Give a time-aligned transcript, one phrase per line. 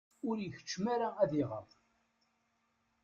[0.27, 1.67] Ur ikeččem ara ad iɣer.